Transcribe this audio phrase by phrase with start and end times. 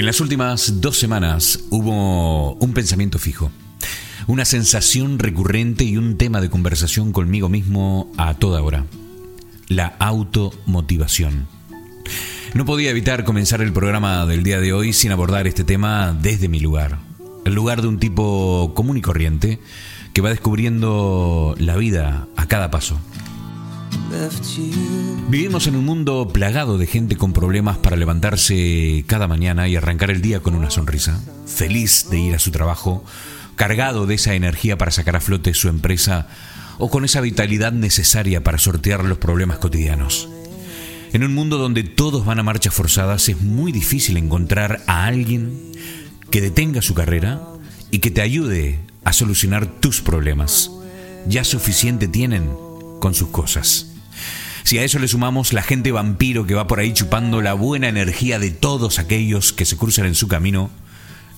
[0.00, 3.50] En las últimas dos semanas hubo un pensamiento fijo,
[4.28, 8.86] una sensación recurrente y un tema de conversación conmigo mismo a toda hora.
[9.68, 11.48] La automotivación.
[12.54, 16.48] No podía evitar comenzar el programa del día de hoy sin abordar este tema desde
[16.48, 16.96] mi lugar.
[17.44, 19.60] El lugar de un tipo común y corriente
[20.14, 22.98] que va descubriendo la vida a cada paso.
[25.28, 30.10] Vivimos en un mundo plagado de gente con problemas para levantarse cada mañana y arrancar
[30.10, 33.04] el día con una sonrisa, feliz de ir a su trabajo,
[33.54, 36.26] cargado de esa energía para sacar a flote su empresa
[36.78, 40.28] o con esa vitalidad necesaria para sortear los problemas cotidianos.
[41.12, 45.72] En un mundo donde todos van a marchas forzadas es muy difícil encontrar a alguien
[46.30, 47.42] que detenga su carrera
[47.90, 50.70] y que te ayude a solucionar tus problemas.
[51.28, 52.50] Ya suficiente tienen
[53.00, 53.89] con sus cosas.
[54.70, 57.88] Si a eso le sumamos la gente vampiro que va por ahí chupando la buena
[57.88, 60.70] energía de todos aquellos que se cruzan en su camino,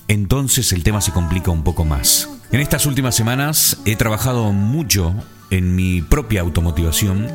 [0.07, 2.29] entonces el tema se complica un poco más.
[2.51, 5.15] En estas últimas semanas he trabajado mucho
[5.49, 7.27] en mi propia automotivación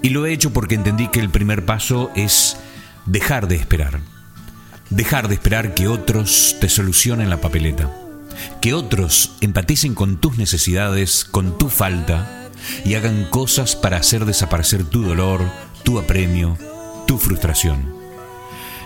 [0.00, 2.56] y lo he hecho porque entendí que el primer paso es
[3.04, 4.00] dejar de esperar.
[4.88, 7.94] Dejar de esperar que otros te solucionen la papeleta.
[8.62, 12.45] Que otros empaticen con tus necesidades, con tu falta
[12.84, 15.42] y hagan cosas para hacer desaparecer tu dolor,
[15.82, 16.56] tu apremio,
[17.06, 17.94] tu frustración.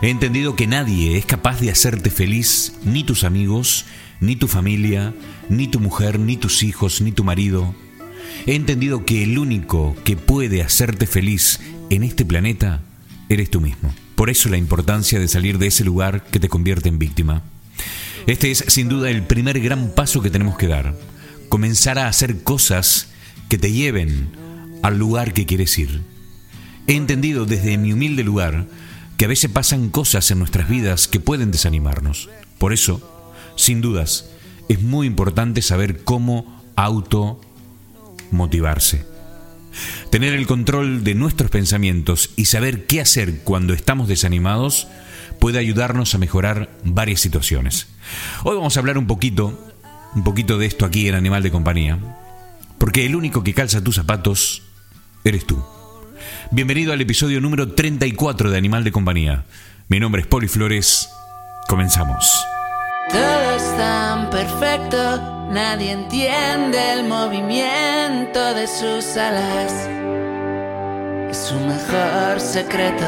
[0.02, 3.84] He entendido que nadie es capaz de hacerte feliz, ni tus amigos,
[4.20, 5.14] ni tu familia,
[5.48, 7.74] ni tu mujer, ni tus hijos, ni tu marido.
[8.46, 12.80] He entendido que el único que puede hacerte feliz en este planeta
[13.28, 13.94] eres tú mismo.
[14.14, 17.42] Por eso la importancia de salir de ese lugar que te convierte en víctima.
[18.26, 20.94] Este es sin duda el primer gran paso que tenemos que dar.
[21.48, 23.08] Comenzar a hacer cosas
[23.50, 24.30] que te lleven
[24.82, 26.00] al lugar que quieres ir.
[26.86, 28.66] He entendido desde mi humilde lugar
[29.18, 32.30] que a veces pasan cosas en nuestras vidas que pueden desanimarnos.
[32.58, 33.02] Por eso,
[33.56, 34.30] sin dudas,
[34.68, 37.40] es muy importante saber cómo auto
[38.30, 39.04] motivarse.
[40.10, 44.86] Tener el control de nuestros pensamientos y saber qué hacer cuando estamos desanimados
[45.40, 47.88] puede ayudarnos a mejorar varias situaciones.
[48.44, 49.74] Hoy vamos a hablar un poquito,
[50.14, 51.98] un poquito de esto aquí en Animal de Compañía,
[52.80, 54.62] porque el único que calza tus zapatos
[55.22, 55.62] eres tú.
[56.50, 59.44] Bienvenido al episodio número 34 de Animal de Compañía.
[59.88, 61.10] Mi nombre es Poli Flores.
[61.68, 62.42] Comenzamos.
[63.10, 69.72] Todo es tan perfecto, nadie entiende el movimiento de sus alas.
[71.30, 73.06] Es su mejor secreto.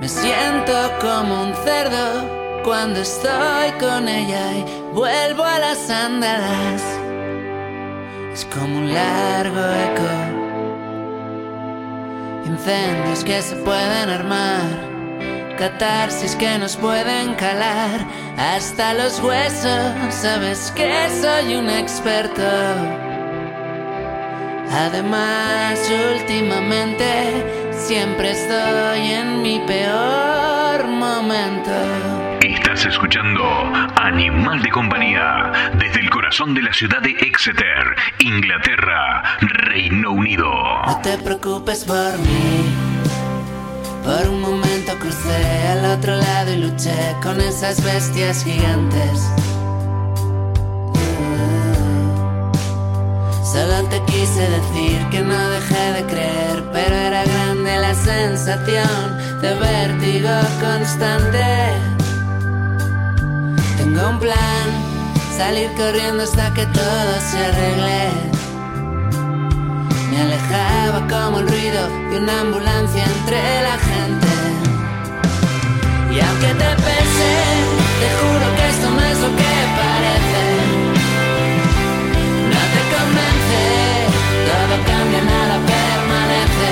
[0.00, 7.00] Me siento como un cerdo cuando estoy con ella y vuelvo a las andadas
[8.32, 10.08] es como un largo eco.
[12.46, 19.92] Incendios que se pueden armar, catarsis que nos pueden calar hasta los huesos.
[20.10, 22.42] Sabes que soy un experto.
[24.72, 25.80] Además,
[26.14, 32.19] últimamente siempre estoy en mi peor momento.
[32.88, 33.42] Escuchando
[33.96, 40.50] Animal de Compañía desde el corazón de la ciudad de Exeter, Inglaterra, Reino Unido.
[40.86, 42.74] No te preocupes por mí.
[44.02, 49.30] Por un momento crucé al otro lado y luché con esas bestias gigantes.
[53.44, 59.54] Solo te quise decir que no dejé de creer, pero era grande la sensación de
[59.54, 60.30] vértigo
[60.60, 61.89] constante.
[64.08, 64.66] Un plan,
[65.36, 68.08] salir corriendo hasta que todo se arregle.
[70.10, 74.26] Me alejaba como el ruido de una ambulancia entre la gente.
[76.14, 77.32] Y aunque te pese,
[78.00, 80.44] te juro que esto no es lo que parece.
[82.52, 83.62] No te convence,
[84.48, 86.70] todo cambia, nada permanece.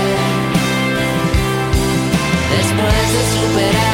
[2.57, 3.88] Después de superar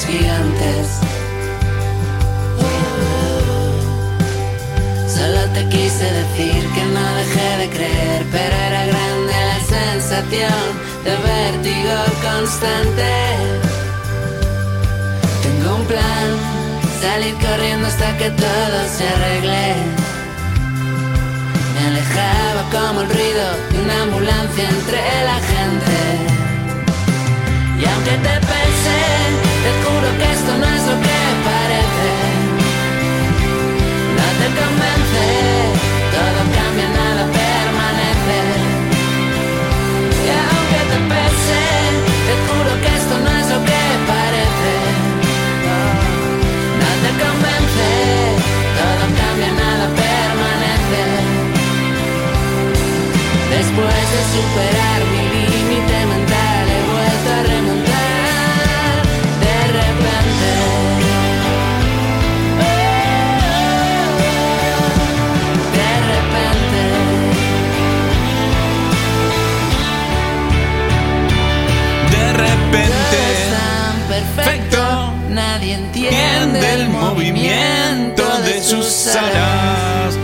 [0.00, 1.00] bestias gigantes.
[5.08, 8.80] Solo te quise decir que no dejé de creer, pero era
[9.68, 10.62] sensación
[11.04, 13.12] de vértigo constante.
[15.42, 16.28] Tengo un plan,
[17.00, 19.74] salir corriendo hasta que todo se arregle.
[21.74, 25.96] Me alejaba como el ruido de una ambulancia entre la gente.
[27.80, 28.39] Y aunque te
[30.20, 32.08] que esto no es lo que parece.
[34.18, 35.26] No te convence,
[36.14, 38.40] todo cambia, nada permanece.
[40.24, 41.64] Y aunque te pese,
[42.26, 43.82] te juro que esto no es lo que
[44.12, 44.74] parece.
[46.82, 47.88] No te convence,
[48.78, 51.04] todo cambia, nada permanece.
[53.56, 55.19] Después de superar mi
[73.10, 80.18] tan perfecto, nadie entiende el movimiento de sus alas.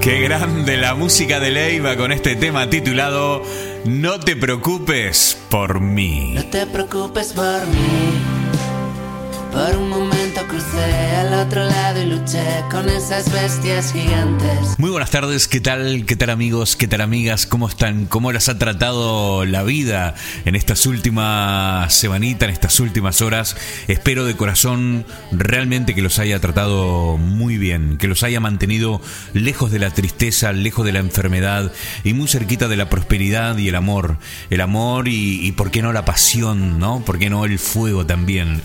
[0.00, 3.42] Qué grande la música de Leiva con este tema titulado
[3.84, 6.32] No te preocupes por mí.
[6.34, 8.35] No te preocupes por mí.
[9.56, 10.84] Por un momento crucé
[11.16, 14.78] al otro lado y luché con esas bestias gigantes.
[14.78, 16.04] Muy buenas tardes, ¿qué tal?
[16.04, 16.76] ¿Qué tal amigos?
[16.76, 17.46] ¿Qué tal amigas?
[17.46, 18.04] ¿Cómo están?
[18.04, 20.14] ¿Cómo las ha tratado la vida
[20.44, 23.56] en estas últimas semanitas, en estas últimas horas?
[23.88, 29.00] Espero de corazón realmente que los haya tratado muy bien, que los haya mantenido
[29.32, 31.72] lejos de la tristeza, lejos de la enfermedad
[32.04, 34.18] y muy cerquita de la prosperidad y el amor.
[34.50, 37.02] El amor y, y por qué no la pasión, ¿no?
[37.06, 38.60] ¿Por qué no el fuego también?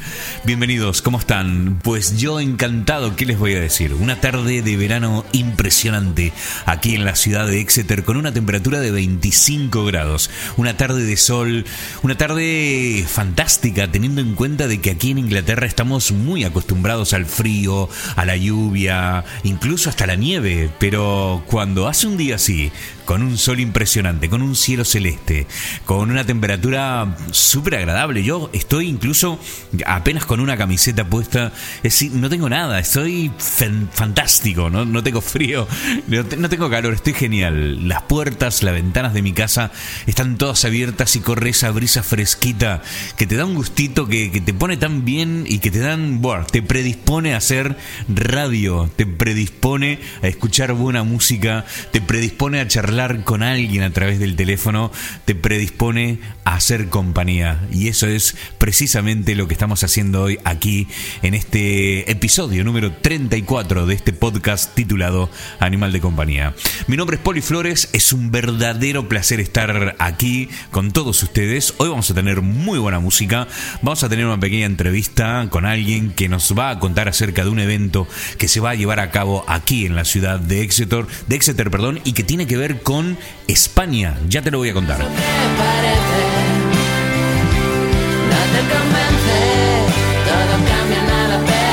[1.04, 1.80] ¿Cómo están?
[1.84, 3.94] Pues yo encantado, ¿qué les voy a decir?
[3.94, 6.34] Una tarde de verano impresionante
[6.66, 10.32] aquí en la ciudad de Exeter con una temperatura de 25 grados.
[10.58, 11.66] Una tarde de sol,
[12.02, 17.28] una tarde fantástica teniendo en cuenta de que aquí en Inglaterra estamos muy acostumbrados al
[17.28, 22.72] frío, a la lluvia, incluso hasta la nieve, pero cuando hace un día así,
[23.12, 25.46] con un sol impresionante, con un cielo celeste,
[25.84, 28.24] con una temperatura súper agradable.
[28.24, 29.38] Yo estoy incluso
[29.86, 35.04] apenas con una camiseta puesta, es decir, no tengo nada, estoy fan- fantástico, ¿no?
[35.04, 35.68] tengo frío,
[36.08, 37.86] no, te- no tengo calor, estoy genial.
[37.90, 39.72] Las puertas, las ventanas de mi casa
[40.08, 42.82] están todas abiertas y corre esa brisa fresquita
[43.18, 46.22] que te da un gustito, que, que te pone tan bien y que te dan,
[46.22, 47.76] bueno, te predispone a hacer
[48.08, 54.20] radio, te predispone a escuchar buena música, te predispone a charlar con alguien a través
[54.20, 54.92] del teléfono,
[55.26, 57.60] te predispone a hacer compañía.
[57.72, 60.88] Y eso es precisamente lo que estamos haciendo hoy aquí
[61.24, 66.54] en este episodio número 34 de este podcast titulado Animal de Compañía.
[66.86, 71.74] Mi nombre es Poli Flores, es un verdadero placer estar aquí con todos ustedes.
[71.78, 73.48] Hoy vamos a tener muy buena música,
[73.82, 77.50] vamos a tener una pequeña entrevista con alguien que nos va a contar acerca de
[77.50, 78.08] un evento
[78.38, 81.72] que se va a llevar a cabo aquí en la ciudad de Exeter, de Exeter,
[81.72, 82.91] perdón, y que tiene que ver con
[83.48, 84.18] España.
[84.28, 85.00] Ya te lo voy a contar.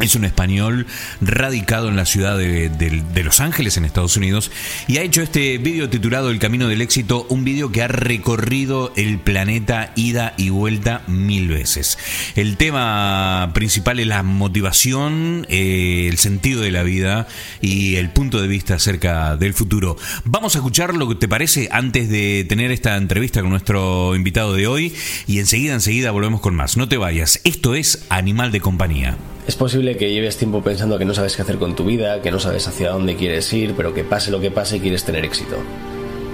[0.00, 0.86] Es un español
[1.20, 4.52] radicado en la ciudad de, Los Ángeles, en Estados Unidos,
[4.86, 8.92] y ha hecho este vídeo titulado El Camino del Éxito, un vídeo que ha recorrido
[8.94, 11.98] el planeta ida y vuelta mil veces.
[12.36, 17.26] El tema principal es la motivación, eh, el sentido de la vida
[17.60, 19.96] y el punto de vista acerca del futuro.
[20.24, 24.54] Vamos a escuchar lo que te parece antes de tener esta entrevista con nuestro invitado
[24.54, 24.94] de hoy
[25.26, 26.76] y enseguida, enseguida volvemos con más.
[26.76, 29.16] No te vayas, esto es Animal de Compañía.
[29.48, 32.30] Es posible que lleves tiempo pensando que no sabes qué hacer con tu vida, que
[32.30, 35.56] no sabes hacia dónde quieres ir, pero que pase lo que pase quieres tener éxito.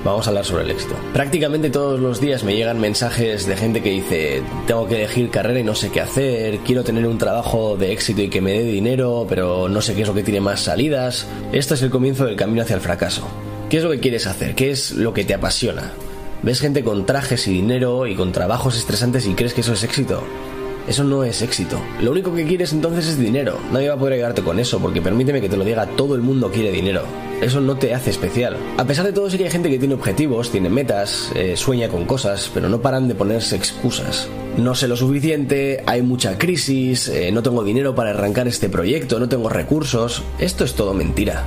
[0.04, 0.96] Vamos a hablar sobre el éxito.
[1.12, 5.60] Prácticamente todos los días me llegan mensajes de gente que dice, tengo que elegir carrera
[5.60, 8.64] y no sé qué hacer, quiero tener un trabajo de éxito y que me dé
[8.64, 11.28] dinero, pero no sé qué es lo que tiene más salidas.
[11.52, 13.28] Esto es el comienzo del camino hacia el fracaso.
[13.70, 14.56] ¿Qué es lo que quieres hacer?
[14.56, 15.92] ¿Qué es lo que te apasiona?
[16.42, 19.84] ¿Ves gente con trajes y dinero y con trabajos estresantes y crees que eso es
[19.84, 20.24] éxito?
[20.86, 21.80] Eso no es éxito.
[22.00, 23.58] Lo único que quieres entonces es dinero.
[23.72, 26.20] Nadie va a poder ayudarte con eso, porque permíteme que te lo diga, todo el
[26.20, 27.02] mundo quiere dinero.
[27.40, 28.56] Eso no te hace especial.
[28.76, 32.50] A pesar de todo, hay gente que tiene objetivos, tiene metas, eh, sueña con cosas,
[32.52, 34.28] pero no paran de ponerse excusas.
[34.56, 39.18] No sé lo suficiente, hay mucha crisis, eh, no tengo dinero para arrancar este proyecto,
[39.18, 40.22] no tengo recursos.
[40.38, 41.44] Esto es todo mentira.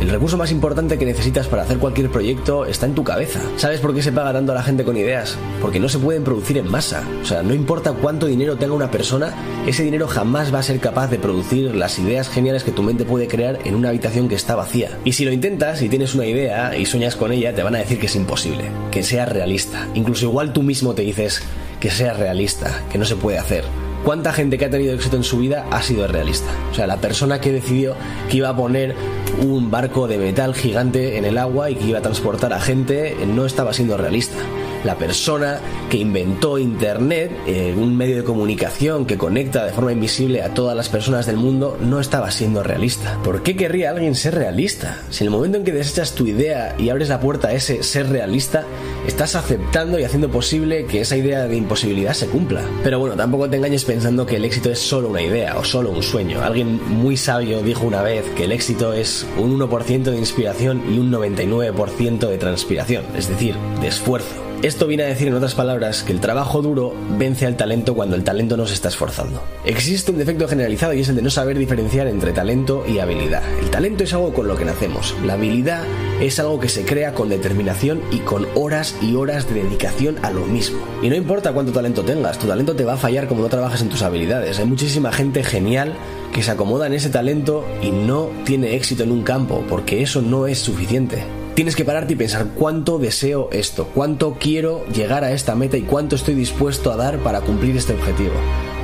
[0.00, 3.40] El recurso más importante que necesitas para hacer cualquier proyecto está en tu cabeza.
[3.56, 5.38] ¿Sabes por qué se paga tanto a la gente con ideas?
[5.62, 7.02] Porque no se pueden producir en masa.
[7.22, 9.32] O sea, no importa cuánto dinero tenga una persona,
[9.66, 13.06] ese dinero jamás va a ser capaz de producir las ideas geniales que tu mente
[13.06, 14.98] puede crear en una habitación que está vacía.
[15.04, 17.78] Y si lo intentas y tienes una idea y sueñas con ella, te van a
[17.78, 19.88] decir que es imposible, que sea realista.
[19.94, 21.42] Incluso igual tú mismo te dices
[21.80, 23.64] que sea realista, que no se puede hacer.
[24.06, 26.46] ¿Cuánta gente que ha tenido éxito en su vida ha sido realista?
[26.70, 27.96] O sea, la persona que decidió
[28.30, 28.94] que iba a poner
[29.42, 33.16] un barco de metal gigante en el agua y que iba a transportar a gente
[33.26, 34.38] no estaba siendo realista
[34.86, 35.58] la persona
[35.90, 40.76] que inventó Internet, eh, un medio de comunicación que conecta de forma invisible a todas
[40.76, 43.18] las personas del mundo, no estaba siendo realista.
[43.24, 45.02] ¿Por qué querría alguien ser realista?
[45.10, 47.82] Si en el momento en que desechas tu idea y abres la puerta a ese
[47.82, 48.64] ser realista,
[49.06, 52.62] estás aceptando y haciendo posible que esa idea de imposibilidad se cumpla.
[52.82, 55.90] Pero bueno, tampoco te engañes pensando que el éxito es solo una idea o solo
[55.90, 56.42] un sueño.
[56.42, 60.98] Alguien muy sabio dijo una vez que el éxito es un 1% de inspiración y
[60.98, 64.45] un 99% de transpiración, es decir, de esfuerzo.
[64.62, 68.16] Esto viene a decir en otras palabras que el trabajo duro vence al talento cuando
[68.16, 69.42] el talento no se está esforzando.
[69.66, 73.42] Existe un defecto generalizado y es el de no saber diferenciar entre talento y habilidad.
[73.60, 75.84] El talento es algo con lo que nacemos, la habilidad
[76.20, 80.30] es algo que se crea con determinación y con horas y horas de dedicación a
[80.30, 80.78] lo mismo.
[81.02, 83.82] Y no importa cuánto talento tengas, tu talento te va a fallar como no trabajas
[83.82, 84.58] en tus habilidades.
[84.58, 85.92] Hay muchísima gente genial
[86.32, 90.22] que se acomoda en ese talento y no tiene éxito en un campo porque eso
[90.22, 91.35] no es suficiente.
[91.56, 95.82] Tienes que pararte y pensar cuánto deseo esto, cuánto quiero llegar a esta meta y
[95.84, 98.34] cuánto estoy dispuesto a dar para cumplir este objetivo.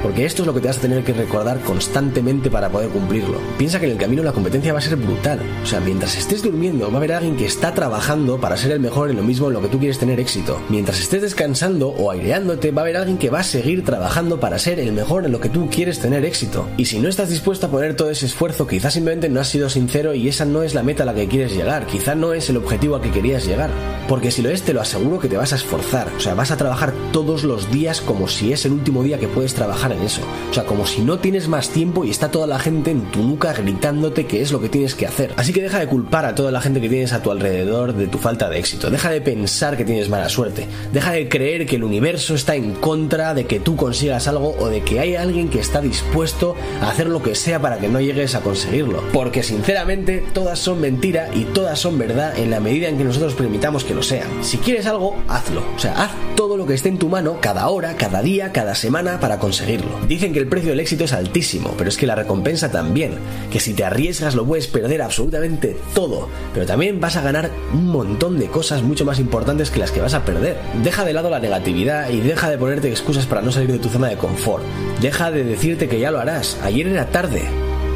[0.03, 3.39] Porque esto es lo que te vas a tener que recordar constantemente para poder cumplirlo.
[3.59, 5.41] Piensa que en el camino la competencia va a ser brutal.
[5.63, 8.81] O sea, mientras estés durmiendo va a haber alguien que está trabajando para ser el
[8.81, 10.61] mejor en lo mismo en lo que tú quieres tener éxito.
[10.69, 14.59] Mientras estés descansando o aireándote va a haber alguien que va a seguir trabajando para
[14.59, 16.69] ser el mejor en lo que tú quieres tener éxito.
[16.77, 19.69] Y si no estás dispuesto a poner todo ese esfuerzo, quizás simplemente no has sido
[19.69, 21.87] sincero y esa no es la meta a la que quieres llegar.
[21.87, 23.71] Quizá no es el objetivo al que querías llegar.
[24.09, 26.09] Porque si lo es, te lo aseguro que te vas a esforzar.
[26.17, 29.29] O sea, vas a trabajar todos los días como si es el último día que
[29.29, 30.23] puedes trabajar en eso.
[30.51, 33.23] O sea, como si no tienes más tiempo y está toda la gente en tu
[33.23, 35.33] nuca gritándote que es lo que tienes que hacer.
[35.37, 38.07] Así que deja de culpar a toda la gente que tienes a tu alrededor de
[38.07, 38.91] tu falta de éxito.
[38.91, 40.67] Deja de pensar que tienes mala suerte.
[40.93, 44.69] Deja de creer que el universo está en contra de que tú consigas algo o
[44.69, 48.01] de que hay alguien que está dispuesto a hacer lo que sea para que no
[48.01, 49.03] llegues a conseguirlo.
[49.13, 53.35] Porque sinceramente todas son mentira y todas son verdad en la medida en que nosotros
[53.35, 54.29] permitamos que lo sean.
[54.43, 55.63] Si quieres algo, hazlo.
[55.77, 58.75] O sea, haz todo lo que esté en tu mano cada hora, cada día, cada
[58.75, 59.82] semana para conseguirlo.
[60.09, 63.13] Dicen que el precio del éxito es altísimo, pero es que la recompensa también.
[63.51, 67.87] Que si te arriesgas lo puedes perder absolutamente todo, pero también vas a ganar un
[67.87, 70.57] montón de cosas mucho más importantes que las que vas a perder.
[70.83, 73.89] Deja de lado la negatividad y deja de ponerte excusas para no salir de tu
[73.89, 74.65] zona de confort.
[75.01, 76.59] Deja de decirte que ya lo harás.
[76.63, 77.43] Ayer era tarde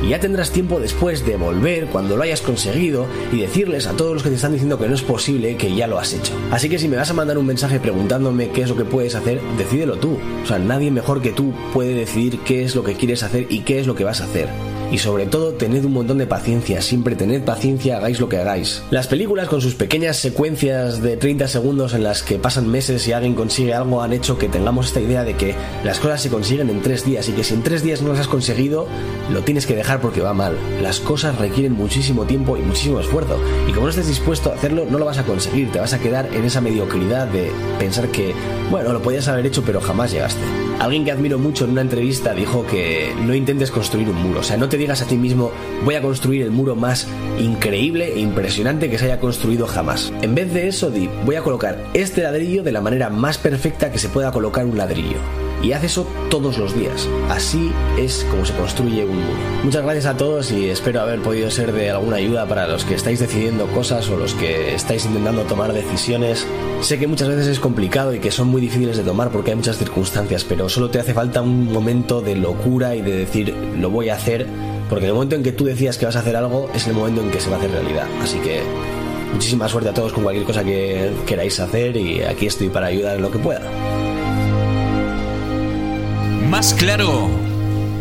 [0.06, 4.14] y ya tendrás tiempo después de volver cuando lo hayas conseguido y decirles a todos
[4.14, 6.32] los que te están diciendo que no es posible que ya lo has hecho.
[6.52, 9.16] Así que si me vas a mandar un mensaje preguntándome qué es lo que puedes
[9.16, 10.16] hacer, decídelo tú.
[10.44, 13.62] O sea, nadie mejor que tú puede decidir qué es lo que quieres hacer y
[13.62, 14.48] qué es lo que vas a hacer
[14.90, 18.82] y sobre todo tened un montón de paciencia, siempre tened paciencia, hagáis lo que hagáis.
[18.90, 23.12] Las películas con sus pequeñas secuencias de 30 segundos en las que pasan meses y
[23.12, 26.70] alguien consigue algo han hecho que tengamos esta idea de que las cosas se consiguen
[26.70, 28.86] en 3 días y que si en 3 días no las has conseguido,
[29.30, 30.56] lo tienes que dejar porque va mal.
[30.82, 33.38] Las cosas requieren muchísimo tiempo y muchísimo esfuerzo
[33.68, 35.98] y como no estés dispuesto a hacerlo no lo vas a conseguir, te vas a
[35.98, 38.34] quedar en esa mediocridad de pensar que,
[38.70, 40.42] bueno, lo podías haber hecho pero jamás llegaste.
[40.78, 44.42] Alguien que admiro mucho en una entrevista dijo que no intentes construir un muro, o
[44.42, 45.50] sea, no te digas a ti mismo
[45.84, 50.12] voy a construir el muro más increíble e impresionante que se haya construido jamás.
[50.20, 53.90] En vez de eso, di voy a colocar este ladrillo de la manera más perfecta
[53.90, 55.45] que se pueda colocar un ladrillo.
[55.62, 57.08] Y haz eso todos los días.
[57.28, 59.32] Así es como se construye un mundo.
[59.64, 62.94] Muchas gracias a todos y espero haber podido ser de alguna ayuda para los que
[62.94, 66.46] estáis decidiendo cosas o los que estáis intentando tomar decisiones.
[66.80, 69.56] Sé que muchas veces es complicado y que son muy difíciles de tomar porque hay
[69.56, 73.90] muchas circunstancias, pero solo te hace falta un momento de locura y de decir lo
[73.90, 74.46] voy a hacer,
[74.88, 77.22] porque el momento en que tú decías que vas a hacer algo es el momento
[77.22, 78.06] en que se va a hacer realidad.
[78.22, 78.60] Así que
[79.32, 83.16] muchísima suerte a todos con cualquier cosa que queráis hacer y aquí estoy para ayudar
[83.16, 83.62] en lo que pueda.
[86.48, 87.28] Más claro,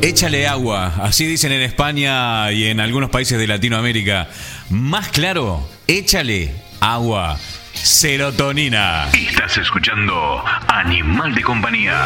[0.01, 0.93] échale agua.
[1.01, 4.29] Así dicen en España y en algunos países de Latinoamérica.
[4.69, 7.37] Más claro, échale agua.
[7.73, 9.09] Serotonina.
[9.13, 11.99] Estás escuchando Animal de Compañía.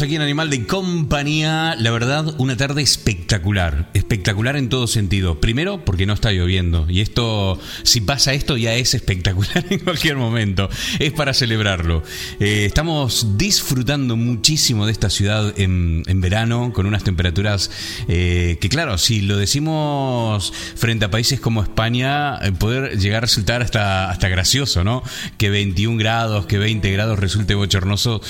[0.00, 1.74] Aquí en Animal de Compañía.
[1.78, 3.90] La verdad, una tarde espectacular.
[3.92, 5.40] Espectacular en todo sentido.
[5.40, 6.86] Primero, porque no está lloviendo.
[6.88, 10.70] Y esto, si pasa esto, ya es espectacular en cualquier momento.
[10.98, 12.02] Es para celebrarlo.
[12.40, 17.70] Eh, estamos disfrutando muchísimo de esta ciudad en, verano, con unas temperaturas
[18.08, 23.20] eh, que, claro, si lo decimos frente a países como España, eh, poder llegar a
[23.22, 25.02] resultar hasta, hasta gracioso, ¿no?
[25.36, 28.22] Que 21 grados, que 20 grados resulte bochornoso,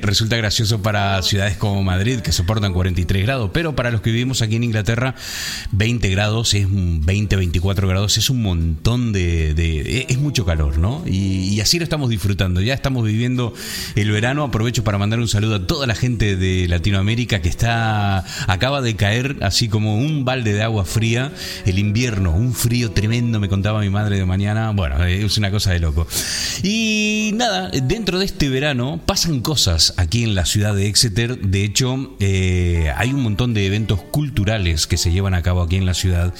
[0.00, 4.40] resulta gracioso para ciudades como Madrid, que soportan 43 grados, pero para los que vivimos
[4.40, 5.14] aquí en Inglaterra,
[5.72, 10.06] 20 grados, es 20, 24 grados, es un montón de...
[10.08, 11.04] es mucho calor, ¿no?
[11.06, 13.52] Y, así lo estamos disfrutando, ya estamos viviendo
[13.96, 18.24] el verano, aprovecho para mandar un saludo a toda la gente de Latinoamérica que está...
[18.46, 21.32] acaba de caer así como un balde de agua fría,
[21.66, 25.70] el invierno, un frío tremendo, me contaba mi madre de mañana, bueno, es una cosa
[25.70, 26.06] de loco.
[26.62, 31.38] Y nada, dentro de este verano pasan cosas aquí en la ciudad de Exeter.
[31.38, 35.76] De hecho, eh, hay un montón de eventos culturales que se llevan a cabo aquí
[35.76, 36.32] en la ciudad.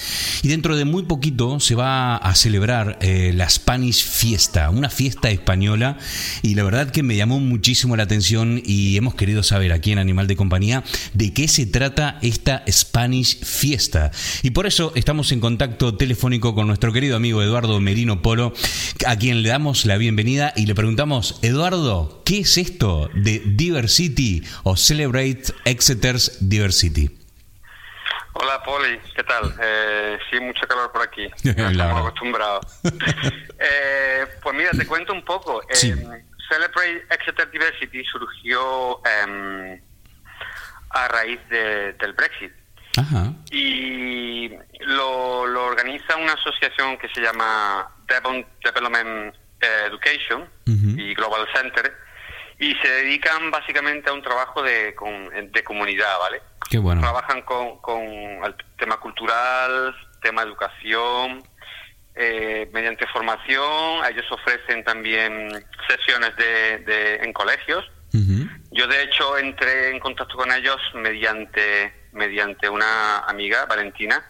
[0.43, 5.31] Y dentro de muy poquito se va a celebrar eh, la Spanish Fiesta, una fiesta
[5.31, 5.99] española.
[6.43, 9.99] Y la verdad que me llamó muchísimo la atención y hemos querido saber aquí en
[9.99, 14.11] Animal de Compañía de qué se trata esta Spanish Fiesta.
[14.43, 18.53] Y por eso estamos en contacto telefónico con nuestro querido amigo Eduardo Merino Polo,
[19.07, 24.28] a quien le damos la bienvenida y le preguntamos, Eduardo, ¿qué es esto de Diversity
[24.65, 27.19] o Celebrate Exeter's Diversity?
[28.41, 29.53] Hola Poli, ¿qué tal?
[29.61, 31.29] Eh, sí, mucho calor por aquí.
[31.45, 32.81] No estamos acostumbrados.
[32.85, 35.61] eh, pues mira, te cuento un poco.
[35.71, 35.91] Sí.
[35.91, 39.83] Eh, Celebrate Exeter Diversity surgió eh,
[40.91, 42.53] a raíz de, del Brexit.
[42.97, 43.33] Ajá.
[43.51, 51.93] Y lo, lo organiza una asociación que se llama Devon Development Education y Global Center
[52.59, 56.41] y se dedican básicamente a un trabajo de, con- de comunidad, ¿vale?
[56.69, 57.01] Qué bueno.
[57.01, 61.43] Trabajan con, con el tema cultural, tema educación,
[62.15, 64.05] eh, mediante formación.
[64.11, 65.49] Ellos ofrecen también
[65.89, 67.85] sesiones de, de- en colegios.
[68.73, 74.25] Yo de hecho entré en contacto con ellos mediante mediante una amiga, Valentina,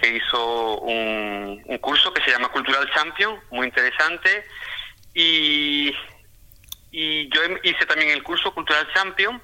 [0.00, 4.44] que hizo un, un curso que se llama Cultural Champion, muy interesante.
[5.14, 5.92] Y,
[6.92, 9.40] y yo em- hice también el curso Cultural Champion,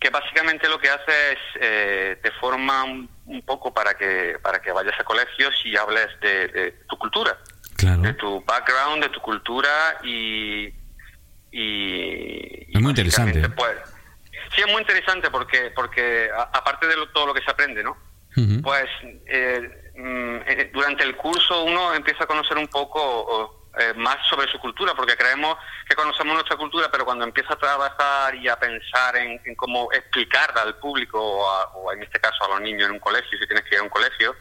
[0.00, 4.60] que básicamente lo que hace es eh, te forma un, un poco para que para
[4.62, 7.36] que vayas a colegios y hables de, de tu cultura,
[7.76, 8.00] Claro.
[8.02, 10.72] de tu background, de tu cultura y
[11.50, 13.40] y, Es muy interesante.
[13.40, 13.76] básicamente, Pues,
[14.54, 17.82] sí, es muy interesante porque porque a- aparte de lo- todo lo que se aprende,
[17.82, 17.96] ¿no?
[18.62, 18.84] Pues
[19.26, 24.50] eh, mm, eh, durante el curso uno empieza a conocer un poco eh, más sobre
[24.50, 25.56] su cultura, porque creemos
[25.88, 29.92] que conocemos nuestra cultura, pero cuando empieza a trabajar y a pensar en, en cómo
[29.92, 33.38] explicarla al público o, a- o en este caso a los niños en un colegio,
[33.38, 34.34] si tienes que ir a un colegio,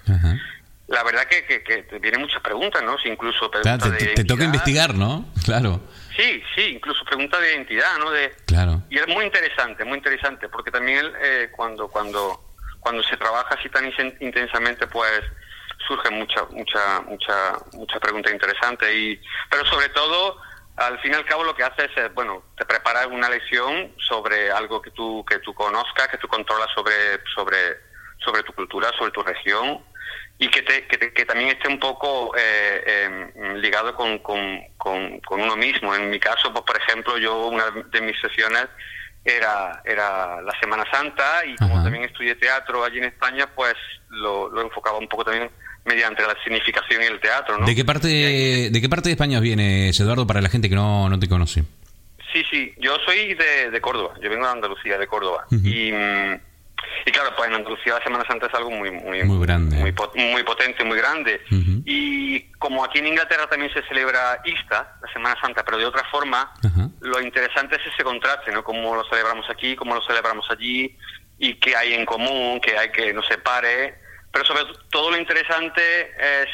[0.87, 2.97] la verdad que, que, que te vienen muchas preguntas, ¿no?
[2.99, 5.25] Si incluso Claro, preguntas te, de te- toca investigar, ¿no?
[5.45, 5.81] Claro,
[6.15, 8.09] Sí, sí, incluso preguntas de identidad, ¿no?
[8.09, 8.81] De, claro.
[8.89, 12.43] y es muy interesante, muy interesante, porque también eh, cuando cuando
[12.79, 13.85] cuando se trabaja así tan
[14.21, 15.21] intensamente, pues
[15.87, 20.37] surgen mucha mucha mucha mucha pregunta interesante y pero sobre todo
[20.77, 23.93] al fin y al cabo lo que hace es eh, bueno te preparas una lección
[24.07, 27.57] sobre algo que tú que tú conozcas que tú controlas sobre sobre
[28.19, 29.83] sobre tu cultura sobre tu región
[30.39, 34.61] y que, te, que, te- que también esté un poco eh, eh, ligado con, con,
[34.77, 35.95] con, con uno mismo.
[35.95, 38.67] En mi caso, pues, por ejemplo, yo una de mis sesiones
[39.25, 41.83] era, era la Semana Santa y como Ajá.
[41.85, 43.73] también estudié teatro allí en España, pues
[44.09, 45.49] lo, lo enfocaba un poco también
[45.87, 47.57] mediante la significación y el teatro.
[47.57, 47.65] ¿no?
[47.65, 51.09] ¿De qué parte de qué parte de España vienes, Eduardo, para la gente que no,
[51.09, 51.63] no te conoce?
[52.33, 55.45] Sí, sí, yo soy de, de Córdoba, yo vengo de Andalucía, de Córdoba.
[55.49, 55.91] Y,
[57.05, 59.77] y claro, pues en Andalucía la Semana Santa es algo muy muy, Muy grande.
[59.77, 61.41] muy, pot- muy potente, muy grande.
[61.85, 66.03] Y como aquí en Inglaterra también se celebra Ista, la Semana Santa, pero de otra
[66.11, 66.51] forma,
[66.99, 68.63] lo interesante es ese contraste, ¿no?
[68.63, 70.95] Cómo lo celebramos aquí, cómo lo celebramos allí,
[71.39, 74.05] y qué hay en común, qué hay que nos separe.
[74.31, 76.47] Pero sobre todo lo interesante es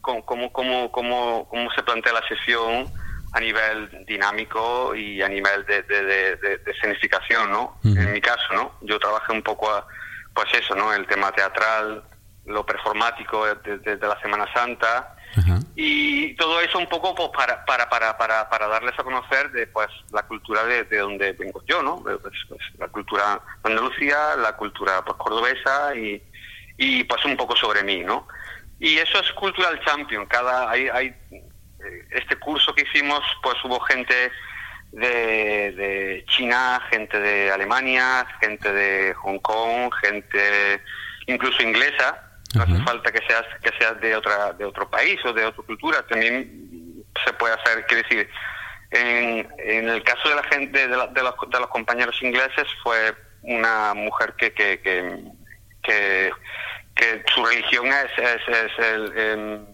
[0.00, 2.90] cómo, cómo, cómo, cómo, se plantea la sesión
[3.32, 7.78] a nivel dinámico y a nivel de, de, de, de- de escenificación, ¿no?
[7.84, 8.74] En mi caso, ¿no?
[8.80, 9.86] Yo trabajé un poco, a-
[10.34, 10.92] pues eso, ¿no?
[10.92, 12.02] El tema teatral,
[12.46, 15.14] lo performático de, de- de la Semana Santa,
[15.76, 19.68] y todo eso un poco pues, para, para, para, para, para darles a conocer de
[19.68, 22.02] pues la cultura de, de donde vengo yo, ¿no?
[22.02, 22.16] Pues,
[22.48, 26.20] pues, la cultura Andalucía, la cultura pues cordobesa y,
[26.80, 28.26] y pues un poco sobre mí, ¿no?
[28.78, 30.24] Y eso es Cultural Champion.
[30.26, 31.42] Cada hay, hay eh,
[32.12, 34.32] este curso que hicimos, pues hubo gente
[34.92, 40.80] de, de China, gente de Alemania, gente de Hong Kong, gente
[41.26, 42.08] incluso inglesa.
[42.54, 45.62] No hace falta que seas que seas de otra de otro país o de otra
[45.64, 46.02] cultura.
[46.08, 48.28] También se puede hacer, quiero decir,
[48.90, 52.66] en, en el caso de la gente de, la- de los, de los compañeros ingleses
[52.82, 55.16] fue una mujer que que, que,
[55.82, 56.30] que,
[57.00, 59.66] que su religión es, es, es el, em,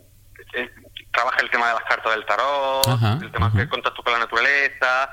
[0.54, 0.70] el-
[1.12, 4.18] trabaja el tema de las cartas del tarot, Ajá, el tema del contacto con la
[4.20, 5.10] naturaleza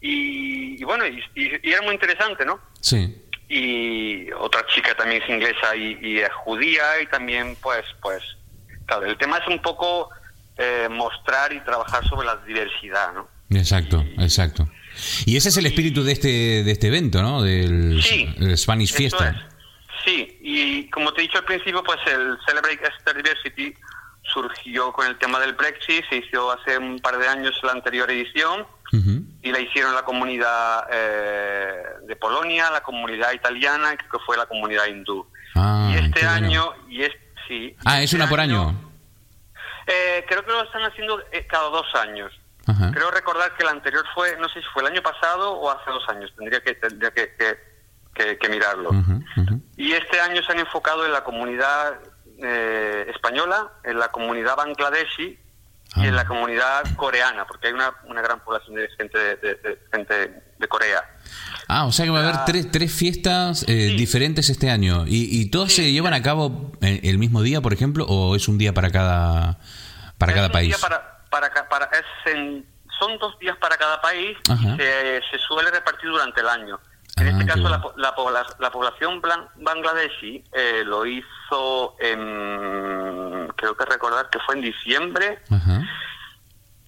[0.00, 2.60] y, y bueno y, y- y era muy interesante, ¿no?
[2.80, 3.22] Sí.
[3.48, 8.22] y otra chica también es inglesa y, es judía y también pues pues
[8.86, 10.10] claro el tema es un poco
[10.58, 14.68] eh, mostrar y trabajar sobre la diversidad no Exacto, exacto.
[15.24, 17.42] Y ese es el espíritu de este de este evento, ¿no?
[17.42, 19.48] Del, Sí, del Spanish Fiesta.
[20.06, 23.74] Sí y como te he dicho al principio pues el Celebrate Exeter Diversity
[24.22, 28.10] surgió con el tema del Brexit se hizo hace un par de años la anterior
[28.10, 28.66] edición
[29.42, 34.36] y la hicieron la comunidad eh, de Polonia, la comunidad italiana y creo que fue
[34.38, 35.26] la comunidad hindú.
[35.54, 36.30] Ah, y este bueno.
[36.30, 37.12] año, y es,
[37.46, 38.74] sí, Ah, es este una por año.
[39.86, 42.32] eh, creo que lo están haciendo eh, cada dos años.
[42.66, 42.90] Ajá.
[42.92, 45.90] Creo recordar que el anterior fue, no sé si fue el año pasado o hace
[45.90, 47.58] dos años, tendría que, tendría que, que,
[48.16, 48.90] que- que mirarlo.
[49.76, 51.94] Y este año se han enfocado en la comunidad
[52.38, 55.38] eh, española, en la comunidad bangladeshi
[55.94, 56.04] Ah.
[56.04, 59.54] y en la comunidad coreana, porque hay una, una gran población de gente de, de-
[59.54, 61.02] de- gente de Corea.
[61.68, 63.96] Ah, o sea que va a haber tres, tres fiestas eh, Sí.
[63.96, 65.06] diferentes este año.
[65.06, 68.58] ¿Y, y todas se llevan a cabo el mismo día, por ejemplo, o es un
[68.58, 69.58] día para cada,
[70.18, 70.76] para Es cada país?
[70.78, 72.66] para, para, para- es en-
[72.98, 76.78] son dos días para cada país y se, se suele repartir durante el año.
[77.18, 78.30] En Ah, este caso, la, bueno.
[78.30, 84.60] la, la población blan- bangladeshi eh, lo hizo en, creo que recordar que fue en
[84.60, 85.80] diciembre Ajá.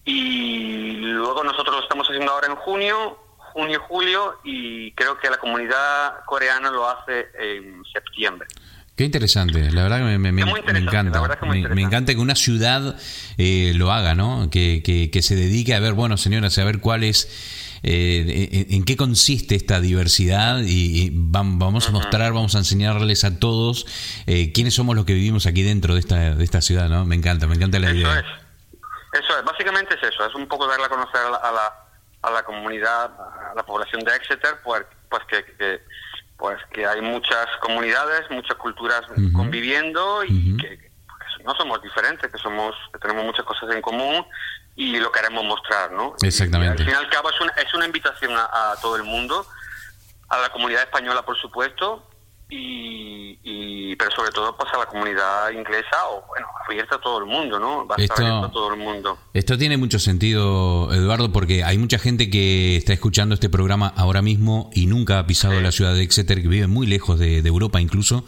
[0.05, 5.39] y luego nosotros lo estamos haciendo ahora en junio, junio, julio y creo que la
[5.39, 8.49] comunidad coreana lo hace en septiembre.
[8.97, 11.23] Qué interesante, la verdad que me, me- me- encanta.
[11.41, 12.97] que me, encanta que una ciudad
[13.39, 14.51] eh, lo haga, ¿no?
[14.51, 18.75] Que, que, que se dedique a ver, bueno, señoras, a ver cuál es, eh, en,
[18.75, 23.39] en qué consiste esta diversidad y, y vam- vamos a mostrar, vamos a enseñarles a
[23.39, 23.87] todos
[24.27, 27.05] eh, quiénes somos los que vivimos aquí dentro de esta, de esta ciudad, ¿no?
[27.05, 28.19] Me encanta, me encanta la Eso idea.
[28.21, 28.27] es.
[29.25, 29.45] Eso es.
[29.45, 30.27] Básicamente es eso.
[30.27, 31.75] Es un poco darle a conocer a la, a la,
[32.23, 35.81] a la comunidad, a la población de Exeter, pues, pues que, que-
[36.37, 39.01] pues que hay muchas comunidades, muchas culturas
[39.33, 40.91] conviviendo y que, que
[41.45, 44.25] no somos diferentes, que somos que tenemos muchas cosas en común
[44.79, 46.15] y lo queremos mostrar, ¿no?
[46.23, 46.85] Exactamente.
[46.85, 49.03] Y al fin y al cabo es una, es una invitación a, a todo el
[49.03, 49.45] mundo,
[50.29, 52.08] a la comunidad española, por supuesto,
[52.51, 57.19] y, y- pero sobre todo pues a la comunidad inglesa o bueno abierta a todo
[57.19, 59.99] el mundo no va a estar Esto- abierto a todo el mundo Esto tiene mucho
[59.99, 65.19] sentido, Eduardo, porque hay mucha gente que está escuchando este programa ahora mismo y nunca
[65.19, 65.63] ha pisado Sí.
[65.63, 68.25] la ciudad de Exeter, que vive muy lejos de, de Europa incluso.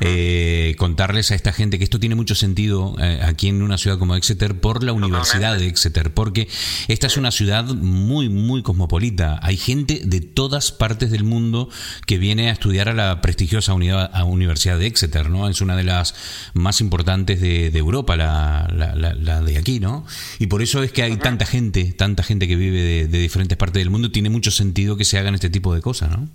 [0.00, 3.98] Eh, contarles a esta gente que esto tiene mucho sentido eh, aquí en una ciudad
[3.98, 6.48] como Exeter por la Universidad de Exeter, porque
[6.88, 9.38] esta es una ciudad muy, muy cosmopolita.
[9.42, 11.68] Hay gente de todas partes del mundo
[12.06, 15.48] que viene a estudiar a la prestigiosa unidad- a Universidad de Exeter, ¿no?
[15.48, 16.14] Es una de las
[16.54, 20.06] más importantes de, de Europa, la, la- la- la de aquí, ¿no?
[20.38, 23.56] Y por eso es que hay tanta gente, tanta gente que vive de, de diferentes
[23.58, 26.28] partes del mundo, tiene mucho sentido que se hagan este tipo de cosas, ¿no?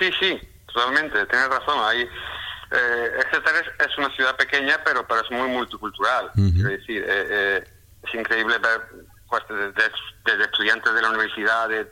[0.00, 0.38] sí sí
[0.72, 5.46] totalmente tienes razón hay eh, Exeter es, es una ciudad pequeña pero pero es muy
[5.48, 6.50] multicultural Ujú.
[6.54, 7.64] quiero decir eh, eh,
[8.08, 8.80] es increíble ver
[9.28, 9.90] pues desde,
[10.24, 11.84] desde estudiantes de la universidad de,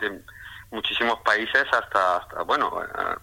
[0.00, 0.20] de
[0.72, 3.14] muchísimos países hasta hasta bueno eh,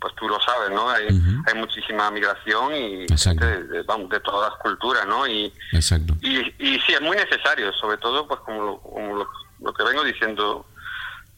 [0.00, 1.08] pues tú lo sabes no hay,
[1.46, 6.14] hay muchísima migración y de, de- vamos, de todas las culturas no y Exacto.
[6.22, 9.28] Y, y sí, es muy necesario, sobre todo pues como lo, como lo,
[9.60, 10.66] lo que vengo diciendo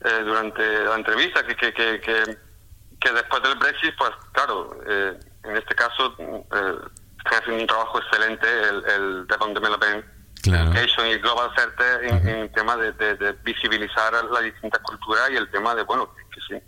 [0.04, 5.56] eh, durante la entrevista, que, que, que, que, después del Brexit, pues claro, eh, en
[5.56, 6.76] este caso eh,
[7.18, 10.04] están haciendo un trabajo excelente el, el Development
[10.42, 10.72] Claro.
[10.72, 15.48] Education y Global Center en, tema de, de- de visibilizar las distintas culturas y el
[15.52, 16.60] tema de, bueno, que, sí,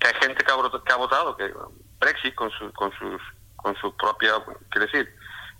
[0.00, 1.52] que hay gente que ha, votado- que ha votado, que
[2.00, 3.20] Brexit con, su, con sus
[3.56, 4.32] con su propia,
[4.70, 5.08] quiero decir,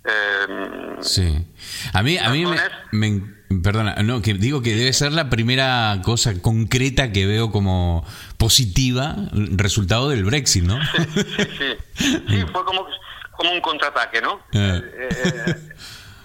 [0.04, 1.46] eh, Sí.
[1.92, 2.46] A mí, a mí
[2.92, 3.22] me,
[3.62, 8.06] Perdona, no, que digo que debe ser la primera cosa concreta que veo como
[8.38, 10.78] positiva resultado del Brexit, ¿no?
[10.94, 12.22] sí, sí.
[12.28, 12.86] Sí, fue como,
[13.32, 14.40] como un contraataque, ¿no?
[14.52, 14.80] Eh.
[14.94, 15.74] Eh, eh,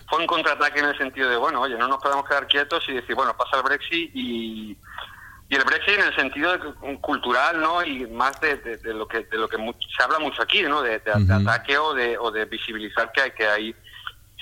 [0.08, 2.94] fue un contraataque en el sentido de, bueno, oye, no nos podemos quedar quietos y
[2.94, 4.78] decir, bueno, pasa el Brexit y,
[5.48, 7.84] y el Brexit en el sentido de- cultural, ¿no?
[7.84, 10.82] Y más de, de- de lo que de lo que se habla mucho aquí, ¿no?
[10.82, 11.00] De,
[11.34, 13.76] ataque o de, o de visibilizar que hay, que hay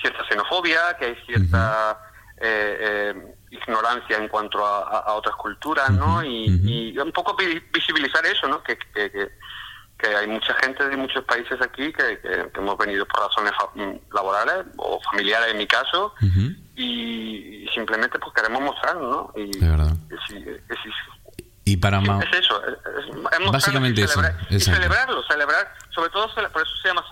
[0.01, 1.99] cierta xenofobia, que hay cierta
[2.37, 2.77] eh,
[3.15, 6.23] eh, ignorancia en cuanto a, otras culturas, ¿no?
[6.23, 6.47] Y,
[6.97, 8.63] un poco vi- visibilizar eso, ¿no?
[8.63, 9.29] Que, que, que,
[10.03, 13.53] que hay mucha gente de muchos países aquí que, que- que hemos venido por razones
[13.75, 16.13] mm, laborales o familiares en mi caso
[16.75, 19.33] y, y simplemente pues queremos mostrarnos, ¿no?
[19.41, 19.93] Y, De verdad.
[21.65, 25.23] Y para Sí, ma- es eso, es, es- es Básicamente y eso, celebrar- y celebrarlo,
[25.23, 27.03] celebrar, sobre todo cele- por eso se llama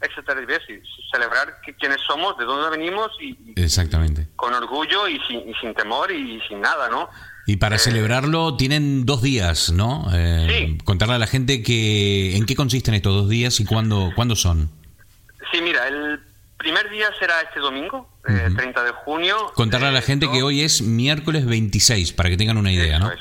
[0.00, 4.26] Exeter Diversity, celebrar que- quiénes somos, de dónde venimos y, y Exactamente.
[4.36, 7.08] con orgullo y sin, y sin temor y sin nada, ¿no?
[7.46, 10.06] Y para Eh, celebrarlo tienen dos días, ¿no?
[10.12, 10.78] Eh, Sí.
[10.84, 14.70] Contarle a la gente que en qué consisten estos dos días y cuándo, cuándo son.
[15.52, 16.20] Sí, mira, el
[16.58, 18.56] primer día será este domingo, eh, Ujú.
[18.56, 19.36] 30 de junio.
[19.54, 20.32] Contarle a la eh, gente ¿no?
[20.32, 23.12] que hoy es miércoles 26, para que tengan una idea, Eso ¿no?
[23.12, 23.20] es.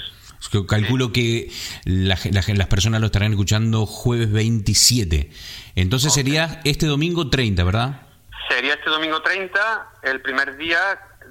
[0.51, 1.49] Que calculo que
[1.85, 5.31] la la las personas lo estarán escuchando jueves 27.
[5.75, 8.01] Entonces sería este domingo 30, ¿verdad?
[8.49, 9.59] Sería este domingo 30,
[10.03, 10.77] el primer día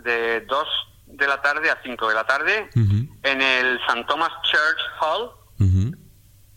[0.04, 0.66] de dos
[1.16, 4.04] de la tarde a 5 de la tarde en el St.
[4.08, 5.30] Thomas Church Hall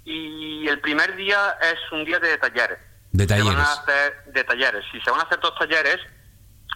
[0.06, 2.78] y el primer día es un día de talleres.
[3.12, 3.68] De Se van talleres.
[3.68, 4.86] a hacer de talleres.
[5.04, 5.98] Se van a hacer dos talleres,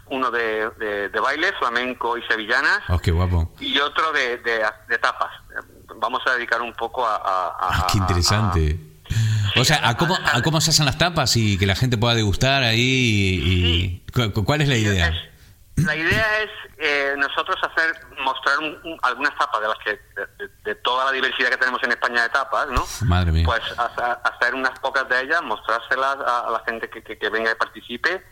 [0.07, 3.53] uno de, de- de baile, flamenco y sevillanas, Oh, qué guapo.
[3.59, 5.31] y otro de, de, tapas.
[5.97, 7.15] Vamos a dedicar un poco a...
[7.15, 8.79] a- a- Ah, qué a- interesante.
[9.57, 12.15] O sea, ¿a cómo, ¿a cómo se hacen las tapas y que la gente pueda
[12.15, 12.79] degustar ahí?
[12.81, 15.13] Y, y- cu- cu- ¿Cuál es la idea?
[15.85, 19.99] La idea es eh, nosotros hacer mostrar un- un- algunas tapas de las que
[20.63, 22.85] de, toda la diversidad que tenemos en España de tapas, ¿no?
[23.07, 23.43] Madre mía.
[23.45, 27.29] Pues hacer, hacer unas pocas de ellas, mostrárselas a, a la gente que, que- que
[27.29, 28.25] venga y participe.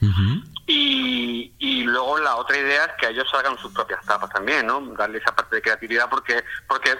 [0.67, 4.79] Y, y luego la otra idea es que ellos hagan sus propias tapas también, ¿no?
[4.95, 6.97] Darle esa parte de creatividad porque porque eh,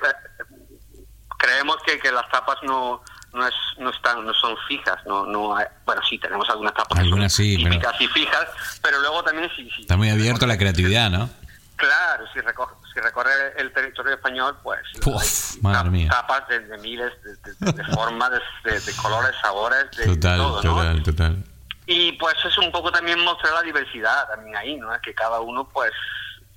[1.37, 5.55] creemos que, que las tapas no no es no están no son fijas no no
[5.55, 8.47] hay- bueno sí tenemos algunas tapas Algunas pero- típicas y fijas
[8.81, 11.29] pero luego también sí, sí Está muy abierto la creatividad, ¿no?
[11.75, 16.09] claro si recorre si recorre el territorio español pues Uf, hay madre mía.
[16.09, 18.31] tapas de, de miles de, de- de formas
[18.63, 20.75] de, colores sabores de Total, todo, ¿no?
[20.75, 21.43] total, total.
[21.85, 24.89] Y pues es un poco también mostrar la diversidad también ahí, ¿no?
[25.01, 25.91] Que cada uno pues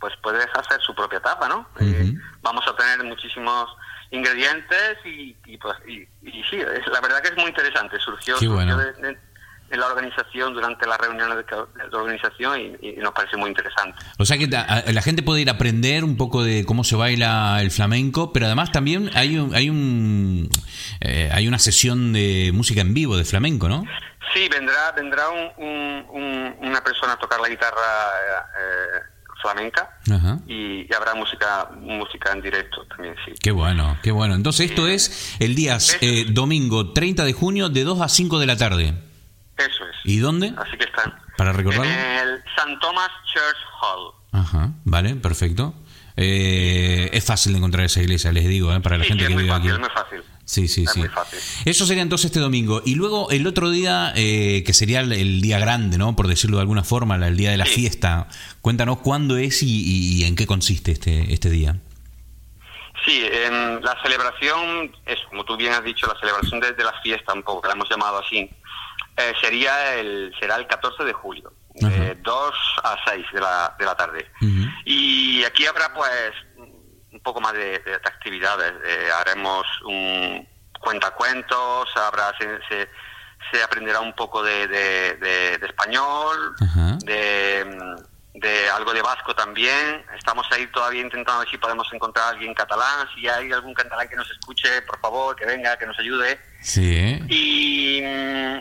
[0.00, 1.66] pues puede hacer su propia tapa, ¿no?
[1.80, 3.70] Eh, vamos a tener muchísimos
[4.12, 7.98] ingredientes y, y pues y, y sí, es, la verdad que es muy interesante.
[7.98, 8.72] Surgió, Qué bueno.
[8.79, 9.33] surgió de, de-
[9.72, 11.44] de la organización durante las reuniones de,
[11.90, 13.96] la organización y, y nos parece muy interesante.
[14.18, 17.57] O sea que la gente puede ir a aprender un poco de cómo se baila
[17.62, 20.51] el flamenco, pero además también hay un, hay un
[21.01, 23.87] eh, hay una sesión de música en vivo de flamenco, ¿no?
[24.35, 27.81] Sí, vendrá vendrá un, un- un- una persona a tocar la guitarra
[28.61, 29.01] eh,
[29.42, 30.38] flamenca Ajá.
[30.46, 33.33] y, y habrá música música en directo también, sí.
[33.42, 34.35] Qué bueno, qué bueno.
[34.35, 38.46] Entonces esto es el día eh, domingo 30 de junio de 2 a 5 de
[38.46, 38.94] la tarde.
[39.59, 39.96] Eso es.
[40.05, 40.55] ¿Y dónde?
[40.57, 41.12] Así que están.
[41.37, 41.85] ¿Para recordarlo?
[41.90, 42.78] En el St.
[42.81, 44.12] Thomas Church Hall.
[44.33, 45.74] Ajá, vale, perfecto.
[46.16, 49.31] Eh, es fácil de encontrar esa iglesia, les digo, eh, para la Sí, gente que
[49.31, 49.83] es muy vive fácil, aquí.
[49.83, 50.22] es muy fácil.
[50.44, 50.98] Sí, sí, Es sí.
[51.00, 51.38] muy fácil.
[51.64, 52.83] Eso sería entonces este domingo.
[52.85, 56.14] Y luego el otro día, eh, que sería el, el día grande, ¿no?
[56.16, 57.74] Por decirlo de alguna forma, el día de la Sí.
[57.74, 58.28] fiesta.
[58.61, 61.76] Cuéntanos cuándo es y, en qué consiste este, este día.
[63.05, 66.92] Sí, en la celebración, es como tú bien has dicho, la celebración de, de la
[67.02, 68.48] fiesta, un poco, que la hemos llamado así,
[69.16, 72.14] eh, sería el, será el 14 de julio, de Ajá.
[72.22, 74.26] 2 a 6 de la, de la tarde.
[74.85, 76.11] Y aquí habrá pues
[77.22, 78.72] poco más de, de actividades.
[78.85, 80.46] Eh, haremos un
[80.80, 82.88] cuentacuentos, habrá se, se,
[83.50, 86.98] se aprenderá un poco de, de- de- de español, Ajá.
[87.04, 87.64] de,
[88.35, 90.04] de algo de vasco también.
[90.18, 93.06] Estamos ahí todavía intentando ver si podemos encontrar a alguien catalán.
[93.14, 96.40] Si hay algún catalán que nos escuche, por favor, que venga, que nos ayude.
[96.61, 97.20] Sí, ¿eh?
[97.28, 98.00] Y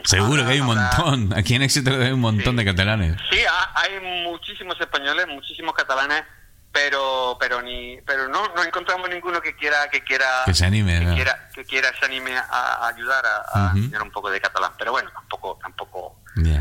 [0.05, 1.33] Seguro habrá- que hay un montón.
[1.37, 3.17] Aquí en Exeter hay un montón de catalanes.
[3.31, 6.23] Sí, ha- hay muchísimos españoles, muchísimos catalanes,
[6.71, 10.99] pero pero ni pero no no encontramos ninguno que quiera que quiera Que se anime,
[10.99, 11.15] que ¿no?
[11.15, 14.71] quiera que quiera se anime a, a ayudar a, enseñar un poco de catalán.
[14.77, 16.17] Pero bueno, tampoco tampoco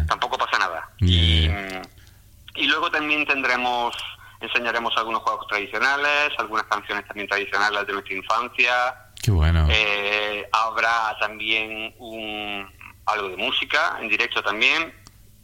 [0.07, 0.90] tampoco pasa nada.
[0.99, 3.94] Y luego también tendremos
[4.40, 8.94] enseñaremos algunos juegos tradicionales, algunas canciones también tradicionales de nuestra infancia.
[9.23, 9.66] Qué bueno.
[9.70, 12.66] Eh, habrá también un,
[13.07, 14.94] algo de música en directo también.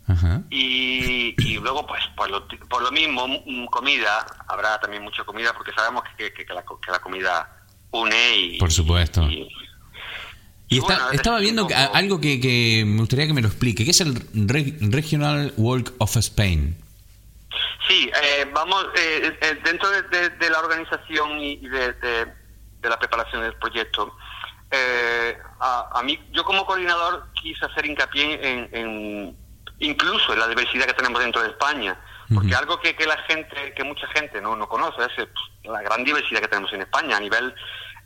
[0.09, 0.43] Ajá.
[0.51, 5.53] Y, y luego, pues, por lo, por lo mismo, mm, comida, habrá también mucha comida
[5.53, 7.51] porque sabemos que, que- que la, co- que la comida
[7.91, 8.59] une y...
[8.59, 9.23] Por supuesto.
[9.29, 9.49] y-
[10.69, 13.33] Y y está- bueno, es estaba viendo que- poco- algo que, que me gustaría que
[13.33, 13.85] me lo explique.
[13.85, 14.15] ¿Qué es el
[14.49, 16.77] Re- Regional Walk of Spain?
[17.89, 22.27] Sí, eh, vamos, eh, eh, dentro de, de- de la organización y y de, de-
[22.81, 24.17] de la preparación del proyecto,
[24.73, 29.37] eh, a, a mí, yo como coordinador quise hacer hincapié en, en-
[29.81, 31.99] incluso en la diversidad que tenemos dentro de España,
[32.35, 35.73] porque algo que, que la gente, que mucha gente no, no conoce es eh, pues,
[35.73, 37.55] la gran diversidad que tenemos en España a nivel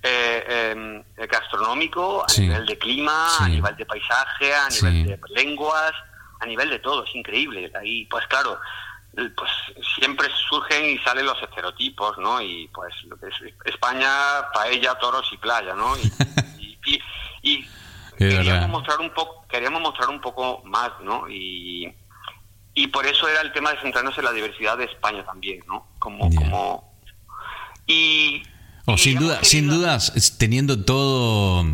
[0.02, 0.74] eh,
[1.16, 2.42] eh, gastronómico, a Sí.
[2.42, 4.85] nivel de clima, a nivel de paisaje, a Sí.
[4.87, 5.92] nivel de lenguas,
[6.40, 7.70] a nivel de todo, es increíble.
[7.80, 8.59] Ahí, pues claro,
[9.14, 9.50] pues
[9.98, 12.40] siempre surgen y salen los estereotipos, ¿no?
[12.42, 12.94] Y pues
[13.64, 14.11] España,
[14.52, 15.96] paella, toros y playa, ¿no?
[15.96, 16.02] Y,
[16.59, 17.02] y, y-
[17.42, 17.68] y
[18.28, 21.28] queríamos mostrar un poco, queríamos mostrar un poco más, ¿no?
[21.28, 21.92] Y,
[22.74, 25.87] y por eso era el tema de centrarnos en la diversidad de España también, ¿no?
[25.98, 26.94] Como, como
[27.87, 28.42] y
[28.87, 31.64] Oh, sin duda, sin dudas, teniendo todo,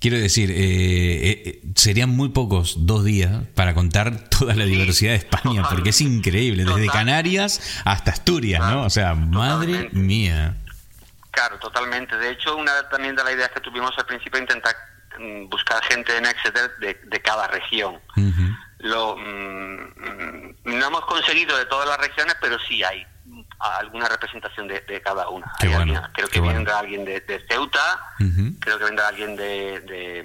[0.00, 5.12] quiero decir, eh, eh, serían muy pocos dos días para contar toda la Sí, diversidad
[5.12, 5.74] de España, total.
[5.76, 6.88] porque es increíble, desde.
[6.88, 8.82] Canarias hasta Asturias, ¿no?
[8.84, 10.56] O sea, madre mía.
[11.30, 12.16] Claro, totalmente.
[12.16, 14.74] De hecho, una también de las ideas que tuvimos al principio intentar
[15.48, 18.00] buscar gente en Exeter de, de cada región.
[18.78, 23.06] Lo, mm, mm, no hemos conseguido de todas las regiones, pero sí hay
[23.58, 25.50] alguna representación de, de cada una.
[25.60, 26.56] Hay bueno, alguien- creo que bueno.
[26.56, 28.14] vendrá alguien de, de Ceuta,
[28.60, 30.22] creo que vendrá alguien de, de,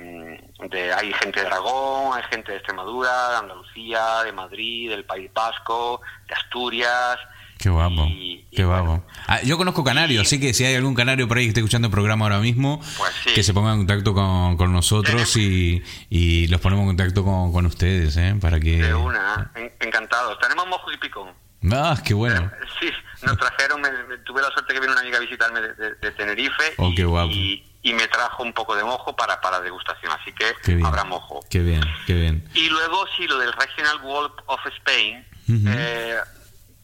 [0.60, 5.06] mm, de- Hay gente de Aragón, hay gente de Extremadura, de Andalucía, de Madrid, del
[5.06, 7.18] País Vasco, de Asturias.
[7.62, 9.06] Qué guapo, y- y qué bueno, guapo.
[9.28, 11.88] Ah, yo conozco canarios, así que si hay algún canario por ahí que esté escuchando
[11.88, 13.34] el programa ahora mismo, Pues sí.
[13.34, 17.52] que se ponga en contacto con, con nosotros y, y los ponemos en contacto con,
[17.54, 18.36] con ustedes, ¿eh?
[18.42, 18.78] Para que...
[18.82, 20.38] De una, en- encantados.
[20.40, 21.30] Tenemos mojo y picón.
[21.72, 22.52] Ah, qué bueno.
[22.80, 22.90] Sí,
[23.24, 25.94] nos trajeron, me- me- tuve la suerte que vino una amiga a visitarme de, de-
[25.96, 27.30] de Tenerife Oh, y, qué guapo.
[27.32, 30.86] y- y me trajo un poco de mojo para, para degustación, así que bien.
[30.86, 31.40] habrá mojo.
[31.50, 32.44] Qué bien, qué bien.
[32.56, 35.26] Y luego, sí, lo del Regional World of Spain,
[35.68, 36.16] eh,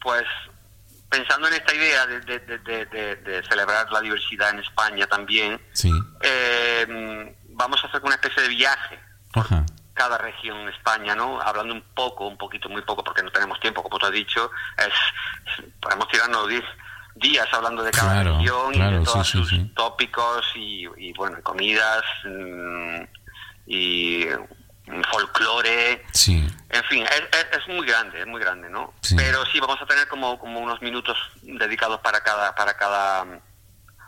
[0.00, 0.24] pues
[1.08, 5.06] pensando en esta idea de, de- de- de- de- de celebrar la diversidad en España
[5.06, 5.90] también, Sí.
[6.20, 8.98] eh, vamos a hacer una especie de viaje
[9.32, 9.64] por Ajá.
[9.94, 11.40] cada región en España, ¿no?
[11.40, 14.50] Hablando un poco, un poquito, muy poco, porque no tenemos tiempo, como tú has dicho,
[14.76, 16.64] es, podemos tirarnos 10
[17.16, 19.72] días hablando de cada Claro, región y de todos sí, sus sí.
[19.74, 23.02] tópicos y, y, bueno, comidas mm,
[23.66, 24.24] y
[25.10, 26.04] folclore.
[26.12, 26.46] Sí.
[26.70, 28.94] En fin, es, es- es muy grande, es muy grande, ¿no?
[29.00, 29.14] Sí.
[29.16, 33.24] Pero sí, vamos a tener como, como unos minutos dedicados para cada, para cada,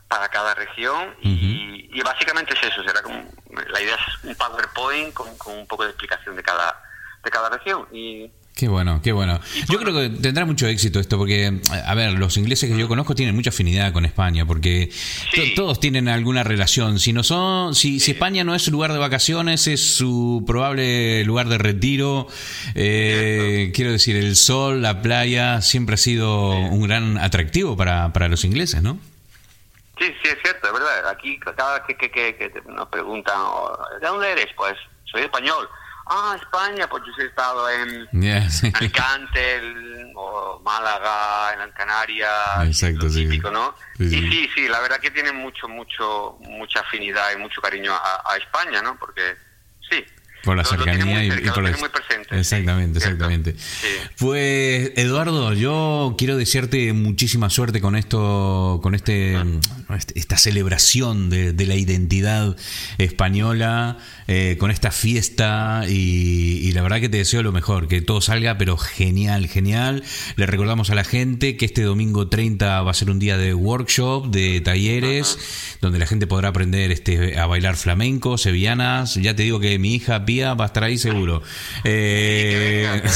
[0.08, 3.22] para cada región y, y básicamente es eso, será como,
[3.68, 6.82] la idea es un PowerPoint con, con un poco de explicación de cada,
[7.22, 9.40] de cada región y Qué bueno, qué bueno.
[9.70, 13.14] Yo creo que tendrá mucho éxito esto, porque, a ver, los ingleses que yo conozco
[13.14, 15.54] tienen mucha afinidad con España, porque Sí.
[15.54, 16.98] to- todos tienen alguna relación.
[17.00, 21.24] Si no son, si, si España no es su lugar de vacaciones, es su probable
[21.24, 22.26] lugar de retiro.
[22.74, 28.28] Eh, quiero decir, el sol, la playa, siempre ha sido un gran atractivo para, para
[28.28, 28.98] los ingleses, ¿no?
[29.98, 31.08] Sí, sí, es cierto, es verdad.
[31.08, 34.48] Aquí cada vez que, que, que- que nos preguntan, oh, ¿de dónde eres?
[34.54, 34.74] Pues
[35.10, 35.66] soy español.
[36.12, 38.08] Ah, España, pues yo he estado en.
[38.74, 43.22] Alicante, el- o Málaga, en Canarias, Exacto, lo sí.
[43.24, 43.74] típico, ¿no?
[43.96, 44.16] Sí, sí.
[44.16, 48.22] Y sí, sí, la verdad que tienen mucho, mucho, mucha afinidad y mucho cariño a,
[48.32, 48.98] a España, ¿no?
[48.98, 49.36] Porque.
[50.44, 52.38] Por la lo- lo cercanía y, cerca, y lo por la- tienen muy presente.
[52.38, 53.54] Exactamente, exactamente.
[53.58, 53.86] Sí.
[54.18, 59.36] Pues Eduardo, yo quiero desearte muchísima suerte con esto, con este,
[59.96, 62.56] este- esta celebración de, de la identidad
[62.98, 68.00] española, eh, con esta fiesta y, y la verdad que te deseo lo mejor, que
[68.00, 70.04] todo salga, pero genial, genial.
[70.36, 73.54] Le recordamos a la gente que este domingo 30 va a ser un día de
[73.54, 75.38] workshop, de talleres,
[75.80, 79.14] donde la gente podrá aprender este a bailar flamenco, sevillanas.
[79.16, 81.42] Ya te digo que mi hija Pía va a estar ahí seguro.
[81.82, 83.08] Eh, que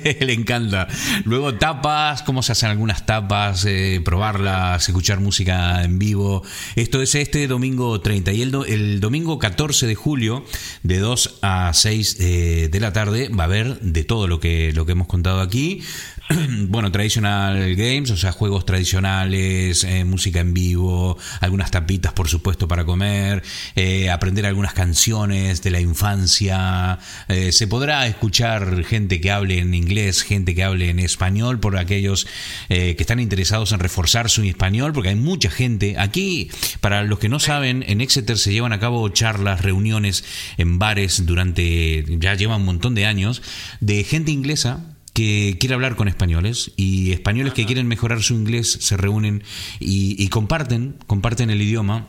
[0.00, 0.88] venga, que le encanta.
[1.24, 6.42] Luego tapas, cómo se hacen algunas tapas, eh, probarlas, escuchar música en vivo.
[6.74, 8.32] Esto es este domingo 30.
[8.32, 10.46] Y el, do- el domingo 14 de julio,
[10.82, 14.72] de 2 a 6 eh, de la tarde, va a haber de todo lo que,
[14.72, 15.82] lo que hemos contado aquí.
[16.68, 22.68] Bueno, traditional games, o sea, juegos tradicionales, eh, música en vivo, algunas tapitas, por supuesto,
[22.68, 23.42] para comer,
[23.74, 26.98] eh, aprender algunas canciones de la infancia.
[27.28, 31.76] Eh, se podrá escuchar gente que hable en inglés, gente que hable en español, por
[31.76, 32.26] aquellos
[32.68, 35.96] que están interesados en reforzar su español, porque hay mucha gente.
[35.98, 36.50] Aquí,
[36.80, 40.24] para los que no saben, en Exeter se llevan a cabo charlas, reuniones
[40.56, 43.42] en bares durante, ya llevan un montón de años,
[43.80, 48.70] de gente inglesa que quiere hablar con españoles y españoles que quieren mejorar su inglés
[48.80, 49.42] se reúnen
[49.80, 52.08] y, y comparten, comparten el idioma.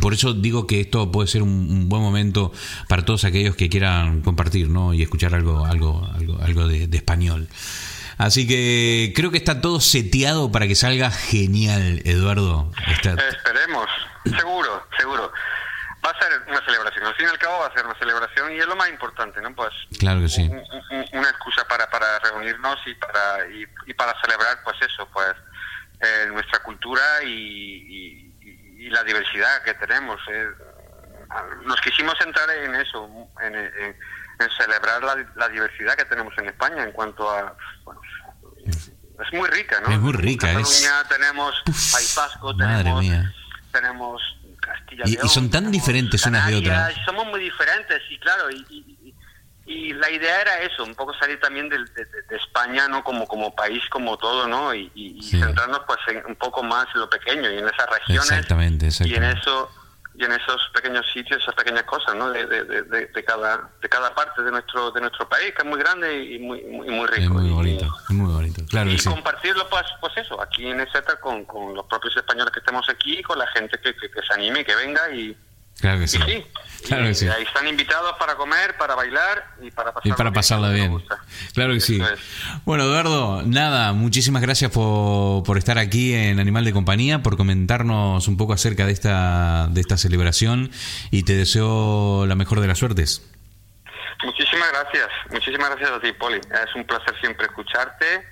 [0.00, 2.52] Por eso digo que esto puede ser un, un buen momento
[2.88, 4.92] para todos aquellos que quieran compartir, ¿no?
[4.94, 7.48] Y escuchar algo, algo, algo, algo de, de español.
[8.18, 12.70] Así que creo que está todo seteado para que salga genial, Eduardo.
[12.92, 13.86] Está- Esperemos,
[14.24, 15.30] seguro, seguro.
[16.08, 18.52] Va a ser una celebración, al fin y al cabo va a ser una celebración
[18.52, 19.54] y es lo más importante, ¿no?
[19.54, 20.48] Pues Claro que sí.
[20.48, 25.06] un- un- una excusa para, para reunirnos y para y, y para celebrar, pues eso,
[25.12, 25.34] pues
[26.00, 30.18] eh, nuestra cultura y, y- y la diversidad que tenemos.
[30.30, 30.48] eh.
[31.64, 33.06] Nos quisimos centrar en eso,
[33.42, 33.96] en, en-
[34.40, 37.54] en celebrar la, la diversidad que tenemos en España en cuanto a...
[37.84, 38.00] bueno,
[38.64, 39.90] es muy rica, ¿no?
[39.92, 43.04] Es muy rica, En es- Cataluña tenemos País Vasco, tenemos,
[43.72, 44.37] tenemos
[44.96, 46.94] Castilla Y- son tan diferentes unas de otras.
[47.04, 49.14] Somos muy diferentes, y claro, y, y-
[49.66, 53.04] y- la idea era eso, un poco salir también de, de- de España, ¿no?
[53.04, 54.72] Como, como país, como todo, ¿no?
[54.74, 54.90] Y,
[55.22, 55.38] Sí.
[55.38, 58.30] centrarnos pues en, un poco más en lo pequeño y en esas regiones.
[58.30, 58.92] Exactamente, Y en
[59.24, 59.40] exactamente.
[59.40, 59.70] eso
[60.20, 62.30] y en esos pequeños sitios, esas pequeñas cosas, ¿no?
[62.30, 65.78] De, de, de, cada de cada parte de nuestro de nuestro país, que es muy
[65.78, 67.22] grande y muy muy, muy rico.
[67.22, 68.62] Es muy Y- bonito, es muy bonito.
[68.68, 69.08] Claro y que sí.
[69.08, 73.22] compartirlo pues pues eso aquí en Exeter con, con los propios españoles que estemos aquí
[73.22, 75.36] con la gente que, que, que se anime que venga y,
[75.80, 76.18] Claro que y sí.
[76.86, 77.28] Claro que sí.
[77.28, 81.04] Ahí están invitados para comer, para bailar y para pasarla Y para pasarla bien.
[81.54, 82.00] Claro que sí.
[82.00, 82.20] Es.
[82.64, 88.28] Bueno, Eduardo, nada, muchísimas gracias por, por estar aquí en Animal de Compañía, por comentarnos
[88.28, 90.70] un poco acerca de esta, de esta celebración
[91.10, 93.28] y te deseo la mejor de las suertes.
[94.24, 96.38] Muchísimas gracias, muchísimas gracias a ti, Poli.
[96.38, 98.26] Es un placer siempre escucharte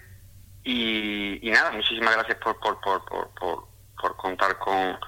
[0.64, 3.30] y, y nada, muchísimas gracias por, por, por,
[4.01, 4.99] por contar con,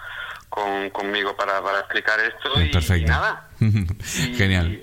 [0.63, 2.61] con- conmigo para, para explicar esto.
[2.63, 2.97] Y, Perfecto.
[3.07, 3.49] y nada.
[3.61, 4.83] Y- Genial.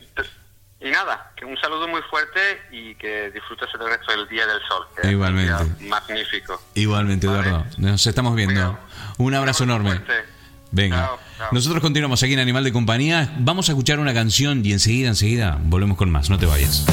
[0.82, 2.39] Y, nada, que un saludo muy fuerte
[2.71, 4.86] y que disfrutes el resto del Día del Sol.
[4.95, 5.63] que es un Igualmente.
[5.80, 6.61] día magnífico.
[6.76, 7.47] Igualmente, Vale.
[7.49, 7.65] Eduardo.
[7.78, 8.78] Nos estamos viendo.
[9.17, 9.91] Un abrazo enorme.
[9.95, 10.13] fuerte.
[10.71, 10.97] Venga.
[11.07, 11.47] Chao, chao.
[11.53, 13.34] Nosotros continuamos aquí en Animal de Compañía.
[13.39, 16.30] Vamos a escuchar una canción y enseguida, enseguida volvemos con más.
[16.30, 16.86] No te vayas.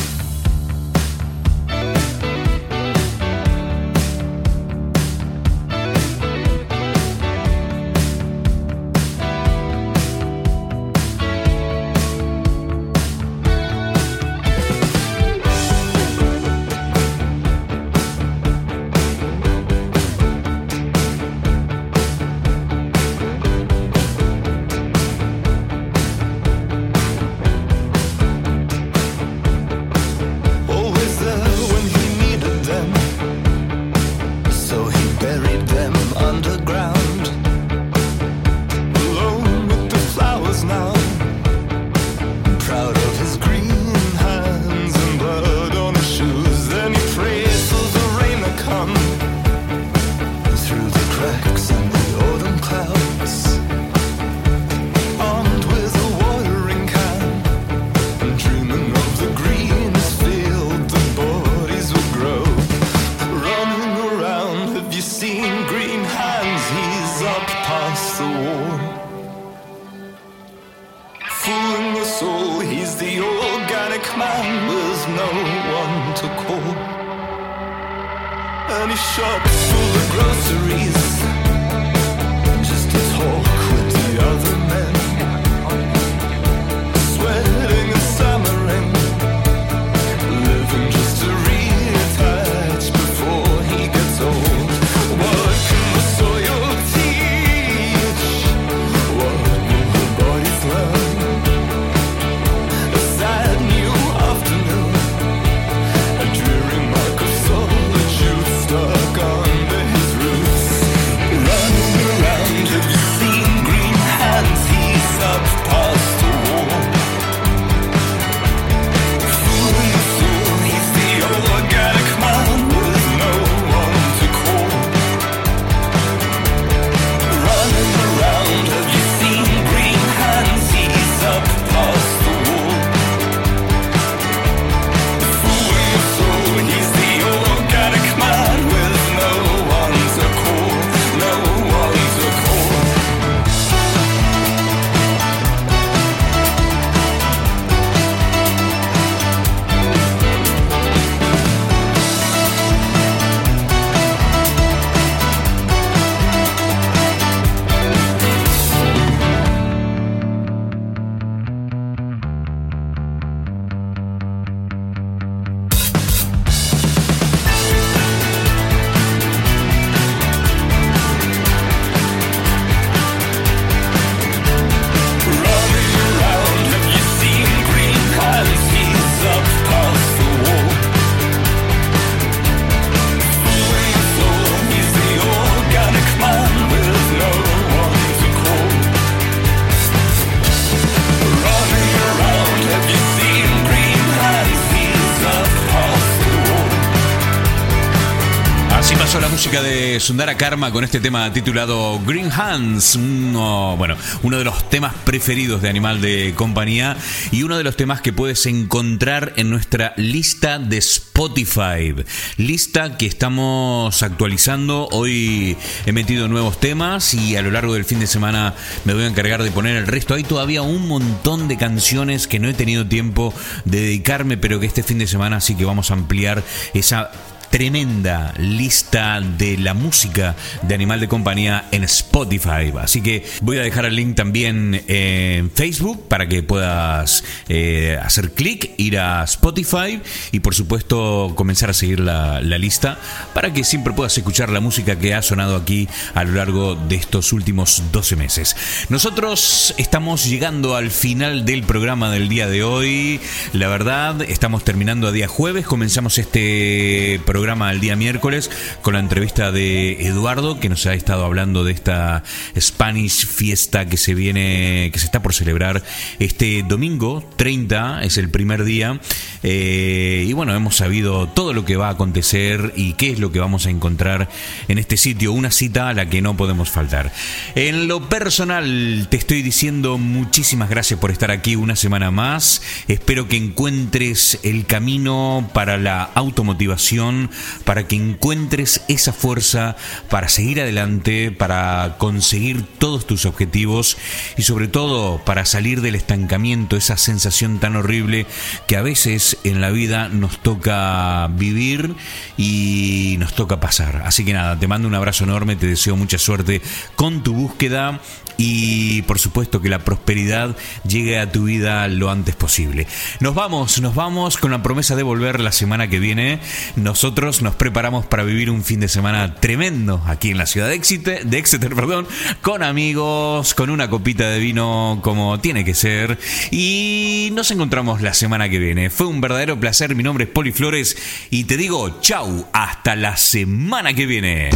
[199.21, 204.45] La música de Sundara Karma con este tema titulado Green Hands, uno, bueno, uno de
[204.45, 206.97] los temas preferidos de Animal de Compañía
[207.31, 211.95] y uno de los temas que puedes encontrar en nuestra lista de Spotify.
[212.39, 214.89] Lista que estamos actualizando.
[214.91, 218.55] Hoy he metido nuevos temas y a lo largo del fin de semana
[218.85, 220.15] me voy a encargar de poner el resto.
[220.15, 223.35] Hay todavía un montón de canciones que no he tenido tiempo
[223.67, 226.43] de dedicarme, pero que este fin de semana sí que vamos a ampliar
[226.73, 227.11] esa
[227.53, 232.73] tremenda lista de la música de Animal de Compañía en Spotify.
[232.81, 238.33] Así que voy a dejar el link también en Facebook para que puedas eh, hacer
[238.33, 240.01] clic, ir a Spotify
[240.33, 242.99] y por supuesto comenzar a seguir la, la lista
[243.35, 246.97] para que siempre puedas escuchar la música que ha sonado aquí a lo largo de
[246.97, 248.57] estos últimos 12 meses.
[248.89, 253.21] Nosotros estamos llegando al final del programa del día de hoy.
[253.53, 258.51] La verdad, estamos terminando a día jueves, comenzamos este programa el día miércoles
[258.83, 262.23] con la entrevista de Eduardo que nos ha estado hablando de esta
[262.59, 265.83] Spanish fiesta que se viene, que se está por celebrar
[266.21, 269.01] este domingo 30, es el primer día.
[269.43, 273.33] Eh, y bueno, hemos sabido todo lo que va a acontecer y qué es lo
[273.33, 274.29] que vamos a encontrar
[274.69, 277.13] en este sitio, una cita a la que no podemos faltar.
[277.57, 282.63] En lo personal, te estoy diciendo muchísimas gracias por estar aquí una semana más.
[282.87, 287.32] Espero que encuentres el camino para la automotivación,
[287.65, 289.77] para que encuentres esa fuerza
[290.09, 293.97] para seguir adelante, para conseguir todos tus objetivos
[294.37, 298.27] y sobre todo para salir del estancamiento, esa sensación tan horrible
[298.67, 301.95] que a veces en la vida nos toca vivir
[302.37, 304.03] y nos toca pasar.
[304.05, 306.63] Así que nada, te mando un abrazo enorme, te deseo mucha suerte
[306.97, 308.01] con tu búsqueda
[308.45, 312.89] y por supuesto que la prosperidad llegue a tu vida lo antes posible.
[313.21, 316.41] Nos vamos, nos vamos con la promesa de volver la semana que viene.
[316.75, 320.75] Nosotros nos preparamos para vivir un fin de semana tremendo aquí en la ciudad de
[320.75, 322.09] Exeter, de Exeter perdón,
[322.41, 326.19] con amigos, con una copita de vino como tiene que ser
[326.51, 328.91] y nos encontramos la semana que viene.
[328.91, 330.97] Fue un verdadero placer, mi nombre es Poli Flores
[331.31, 334.51] y te digo chau, hasta la semana que viene.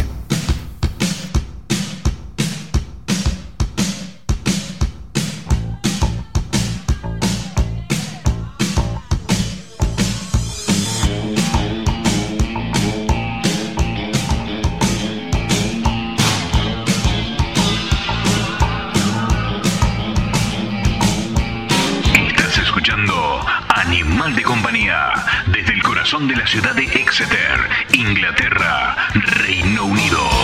[26.47, 30.36] Ciudad de Exeter, Inglaterra, Reino Unido.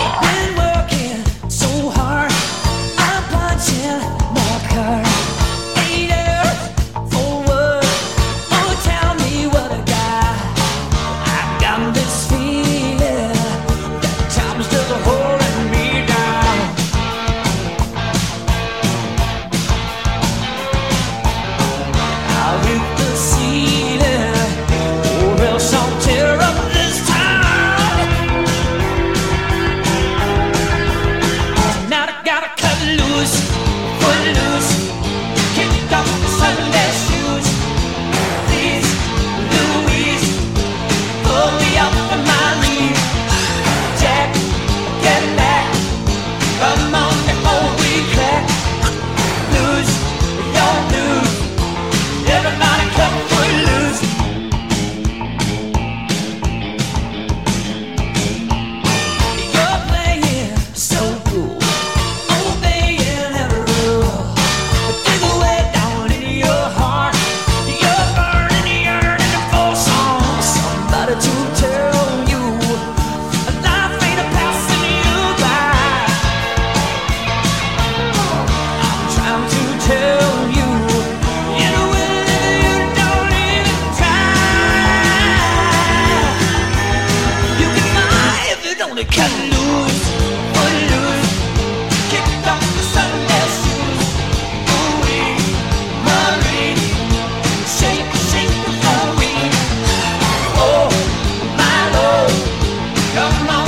[103.24, 103.63] of my